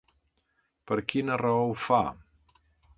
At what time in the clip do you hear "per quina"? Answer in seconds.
0.91-1.39